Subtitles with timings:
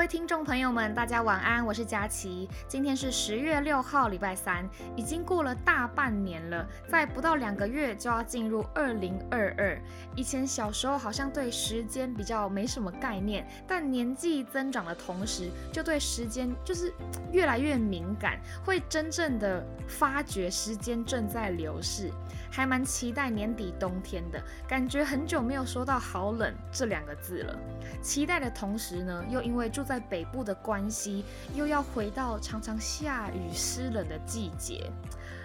[0.00, 2.48] 各位听众朋友们，大家晚安，我是佳琪。
[2.66, 9.78] 今天是十月六号，礼拜三，已经过了大半年了，在不到两个月就要进入二零二二。
[10.16, 16.90] 以前小时候好像对时间比较没什么概念，但年纪增长的同时，就对时间就是
[17.30, 22.10] 越来越敏感，会真正的发觉时间正在流逝，
[22.50, 25.04] 还蛮期待年底冬天的感觉。
[25.04, 27.58] 很久没有说到好冷这两个字了，
[28.00, 29.68] 期待的同时呢，又因为。
[29.68, 34.88] 住在北部的关系，又要回到常常下雨湿冷的季节。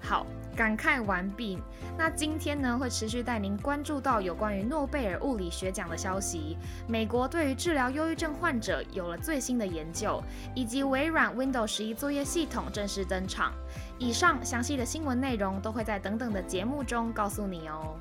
[0.00, 0.24] 好，
[0.54, 1.58] 感慨完毕。
[1.98, 6.56] 那今天呢，会持续带您关注到有关于诺贝尔物理学奖的消息。
[6.86, 10.22] 美国对于治疗忧郁症患者有了最新的研究，
[10.54, 13.52] 以及微软 Windows 十一作业系统正式登场。
[13.98, 17.96] 以上详细的新闻内容都会在等等的节目中告诉你哦。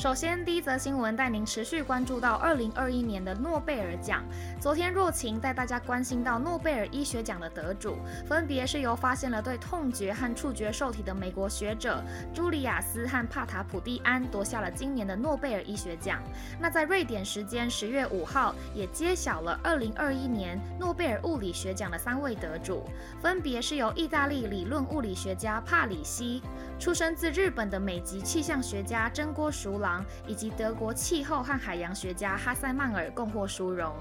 [0.00, 4.24] 首先，第一则新闻带您持续关注到二零二一年的诺贝尔奖。
[4.58, 16.18] 昨天，若晴带大家关心到诺贝尔医学奖的得主，分别是由发现了对痛觉和触觉受体的美国学者朱里亚斯和帕塔普蒂安夺下了今年的诺贝尔医学奖。
[16.58, 22.84] 那在瑞典时间十月五号，也揭晓了二零二一年诺贝尔物理学奖的三位得主，
[23.20, 26.40] 分别是由意大利理论物理学家帕里西、
[26.78, 29.78] 出生自日本的美籍气象学家真锅熟
[30.26, 33.94] 以及德国气候和海洋学家哈塞曼尔共获殊荣。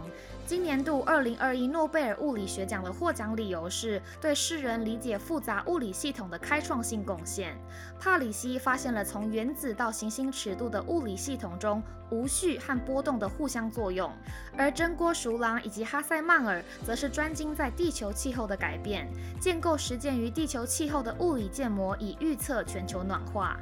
[0.46, 7.56] 今年度二零二一诺贝尔物理学奖的获奖理由是对世人理解复杂物理系统的开创性贡献。
[8.00, 14.12] 帕里西发现了从原子到行星尺度的物理系统中无序和波动的互相作用，
[14.58, 19.08] 而真锅熟郎以及哈塞曼尔则是专精在地球气候的改变，
[19.40, 23.60] 建构实践于地球气候的物理建模，以预测全球暖化。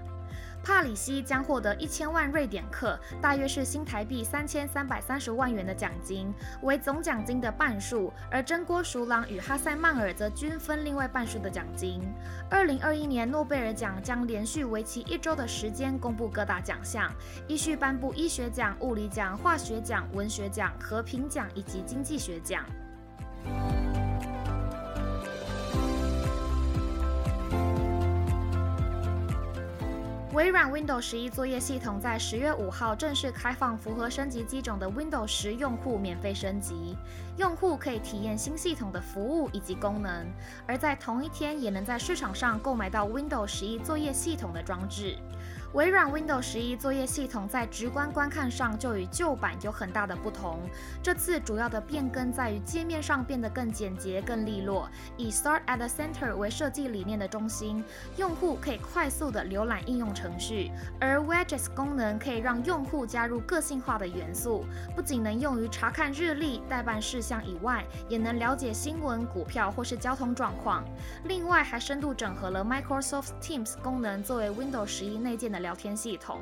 [0.63, 12.01] 帕里西将获得一千万瑞典克，大约是新台币三千三百三十万元的奖金，为总奖金的半数；而真锅熟郎与哈塞曼尔则均分另外半数的奖金。
[12.49, 17.11] 二零二一年诺贝尔奖将连续为期一周的时间公布各大奖项，
[17.47, 22.65] 依序颁布医学奖、物理奖、化学奖、文学奖、和平奖以及经济学奖。
[30.37, 36.95] 微软 Windows 十一作业系统在十月五号正式开放，符合升级机种的 Windows 十用户免费升级。
[37.37, 40.27] 用户可以体验新系统的服务以及功能，
[40.67, 45.17] 而在同一天也能在市场上购买到 Windows 十一作业系统的装置。
[45.73, 50.59] 微软 Windows 十一作业系统在直观观看上就与旧版有很大的不同。
[51.03, 57.83] 这次主要的变更在于界面上变得更简洁、更利落，以 Start at the Center 为设计理念的中心。
[58.15, 64.65] 用户可以快速的浏览应用程程序，而 Widgets 功能可以让用户加入个性化的元素，
[64.95, 70.83] 不仅能用于查看日历、代办事项以外，也能了解新闻、股票或是交通状况。
[71.25, 75.57] 另外，还深度整合了 Microsoft Teams 功能，作为 Windows 十一内建的。
[75.57, 76.39] 聊天系统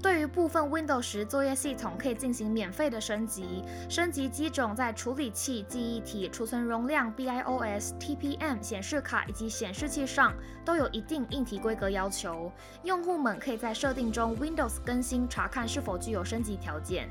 [0.00, 10.32] 对于部分 Windows 十作业系统可以进行免费的升级，升级机种在处理器、记忆体、储存容量、BIOS、TPM 显示卡以及显示器上
[10.64, 12.52] 都有一定硬体规格要求。
[12.84, 17.10] 用户们可以在设定中 Windows 更新查看是否具有升级条件。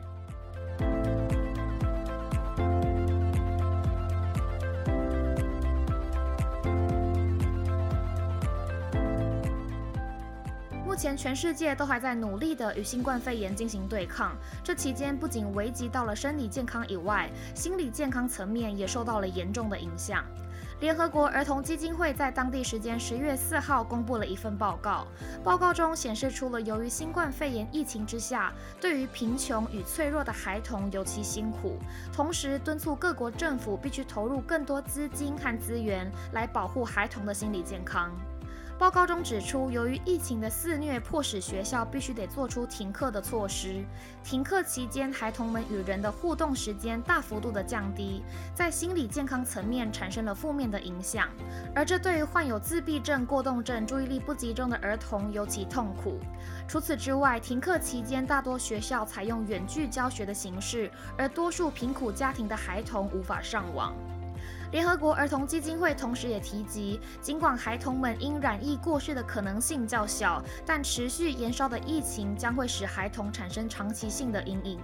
[10.98, 20.26] 前全世界都还在努力的与新冠肺炎进行对抗，这期间不仅危及到了生理健康以外，心理健康层面也受到了严重的影响。
[20.80, 25.08] 联合国儿童基金会在当地时间十月四号公布了一份报告，
[25.44, 31.78] 报告中显示出了由于新冠肺炎疫情之下，对于贫穷与脆弱的孩童尤其辛苦，
[32.12, 38.12] 同时敦促各国政府必须投入更多资金和资源来保护孩童的心理健康。
[38.80, 43.84] 报告中指出，由于疫情的肆虐，迫使学校必须得做出停课的措施。
[44.24, 48.22] 停课期间，孩童们与人的互动时间大幅度的降低，
[48.54, 51.28] 在心理健康层面产生了负面的影响。
[51.74, 56.20] 而这对于患有自闭症、过动症、注意力不集中的儿童尤其痛苦。
[56.68, 63.96] 除此之外，停课期间大多学校采用远距教学的形式，而多数贫苦家庭的孩童无法上网。
[64.72, 74.80] 联合国儿童基金会同时也提及，尽管孩童们因染疫过世的可能性较小，但持续延烧的疫情将会使孩童产生长期性的阴影。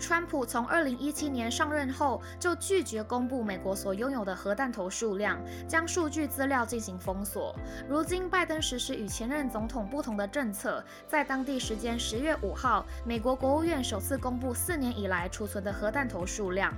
[0.00, 5.38] 川普从二零一七年上任后，就拒绝公布美国所拥有的核弹头数量，
[5.68, 7.54] 将数据资料进行封锁。
[7.86, 16.72] 如今，拜登实施与前任总统不同的政策，在当地时间十月五号，美国国务院首次公布四年以来储存的核弹头数量。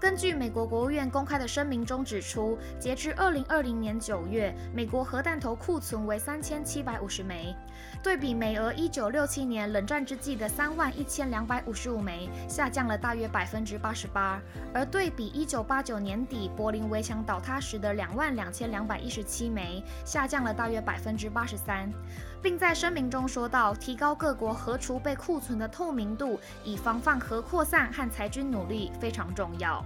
[0.00, 7.52] 根据美国国务院公开的声明中指出，截至二零二零年九月，美国核弹头库存为三千七百五十枚，
[8.00, 14.40] 对比美俄一九六七年冷战之际的三万一千两百五十五枚，下降了大约百分之八十八；
[14.72, 21.92] 而对比一九八九年底柏林围墙倒塌时的两万两千两百一十七枚，下降了大约百分之八十三，
[22.40, 29.84] 并在声明中说到，提高各国核储备库存的透明度，以防范核扩散和裁军努力非常重要。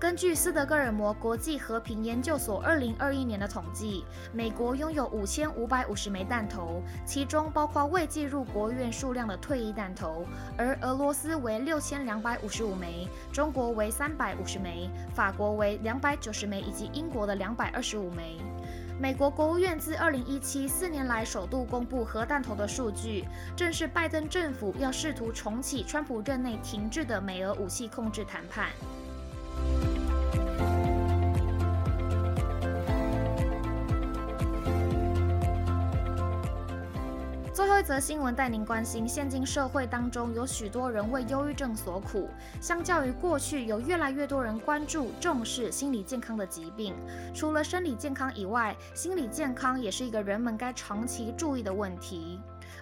[0.00, 4.02] 根据斯德哥尔摩国际和平研究所二零二一年的统计，
[4.32, 10.24] 美国拥有五千五百五十枚弹头，其中包括未计入国务院数量的退役弹头；
[10.56, 18.38] 而俄罗斯为六千两百五十五枚，中国为三百五十枚，法国为两百九十枚，以及英国的两百二十五枚。
[18.98, 28.70] 美国国务院自二零一七四年来首度公布核弹头的数据，正是拜登政府要试图重启川普任内停滞的美俄武器控制谈判。
[37.90, 42.28] 则新闻带您关心，现今社会当中有许多人为忧郁症所苦。
[42.60, 46.94] 相较于过去，有越来越多人关注重视心理健康的疾病。
[47.34, 52.38] 除了生理健康以外，心理健康也是一个人们该长期注意的问题。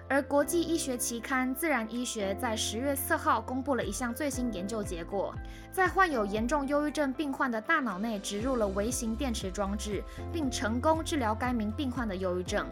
[0.09, 5.35] 而国际医学期刊《自然医学》在十月四号公布了一项最新研究结果，
[5.71, 10.03] 在患有严重忧郁症病患的大脑内植入了微型电池装置，
[10.33, 12.65] 并成功治疗该名病患的忧郁症。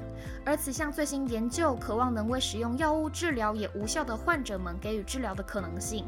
[0.43, 6.05] 而此项最新研究渴望能为使用药物治疗也无效的患者们给予治疗的可能性。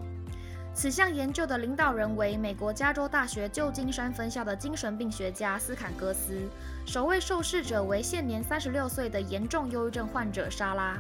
[0.74, 6.40] 此项研究的领导人为美国加州大学旧金山分校的精神病学家斯坎戈斯，
[6.88, 10.98] 首位受试者为现年三十六岁的严重忧郁症患者莎拉。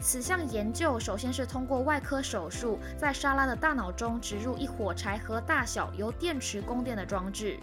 [0.00, 7.58] 此项研究首先是通过外科手术，在莎拉的大脑中植入一火柴盒大小、由电池供电的装置。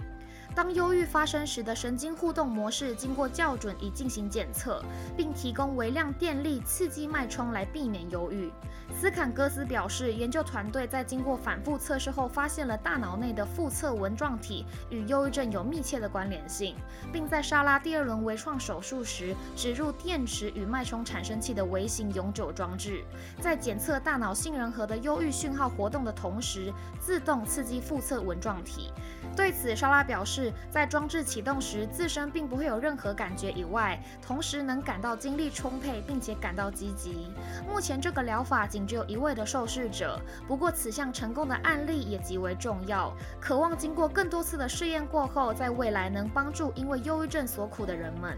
[0.55, 4.83] 当忧郁发生时的神经互动模式经过校准以进行检测，
[5.15, 8.51] 并提供微量电力刺激脉冲来避免忧郁。
[8.99, 16.75] 斯坎戈斯表示，研究团队在经过反复测试后，发现了大脑内的腹侧纹状体与忧郁症有密切的关联性，
[17.13, 23.03] 并在莎拉第二轮微创手术时植入电池与脉冲产生器的微型永久装置，
[23.39, 28.91] 在检测大脑杏仁核的忧郁讯号活动的同时，自动刺激腹侧纹状体。
[29.39, 37.31] 对此，莎拉表示，在装置启动时，自身并不会有任何感觉以外，同时能感到精力充沛，并且感到积极。
[37.65, 48.37] 目前这个疗法仅只有一位的受试者，不过此项成功的案例也极为重要，渴望经过更多次的试验过后，在未来能帮助因为忧郁症所苦的人们。